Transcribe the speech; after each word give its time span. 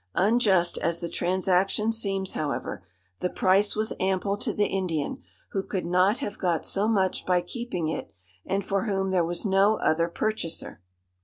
Unjust 0.15 0.79
as 0.79 0.99
the 0.99 1.07
transaction 1.07 1.91
seems, 1.91 2.33
however, 2.33 2.83
the 3.19 3.29
price 3.29 3.75
was 3.75 3.93
ample 3.99 4.35
to 4.35 4.51
the 4.51 4.65
Indian, 4.65 5.21
who 5.51 5.61
could 5.61 5.85
not 5.85 6.17
have 6.17 6.39
got 6.39 6.65
so 6.65 6.87
much 6.87 7.23
by 7.23 7.39
keeping 7.39 7.87
it, 7.87 8.11
and 8.43 8.65
for 8.65 8.85
whom 8.85 9.11
there 9.11 9.23
was 9.23 9.45
no 9.45 9.77
other 9.77 10.07
purchaser. 10.07 10.81